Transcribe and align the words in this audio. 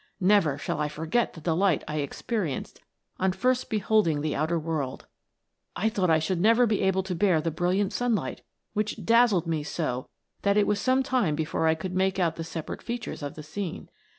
"Never 0.35 0.57
shall 0.57 0.79
I 0.81 0.87
forget 0.89 1.33
the 1.33 1.41
delight 1.41 1.83
I 1.87 1.97
experienced 1.97 2.79
on 3.19 3.33
first 3.33 3.69
beholding 3.69 4.21
the 4.21 4.35
outer 4.35 4.57
world! 4.57 5.05
I 5.75 5.89
thought 5.89 6.09
I 6.09 6.17
should 6.17 6.41
never 6.41 6.65
be 6.65 6.81
able 6.81 7.03
to 7.03 7.13
bear 7.13 7.39
the 7.39 7.51
brilliant 7.51 7.93
sunlight, 7.93 8.41
which 8.73 9.05
dazzled 9.05 9.45
me 9.45 9.61
so 9.61 10.09
that 10.41 10.57
it 10.57 10.65
was 10.65 10.79
some 10.81 11.03
time 11.03 11.35
before 11.35 11.67
I 11.67 11.75
could 11.75 11.93
make 11.93 12.17
out 12.17 12.35
the 12.35 12.43
separate 12.43 12.81
features 12.81 13.21
of 13.21 13.35
the 13.35 13.43
scene. 13.43 13.89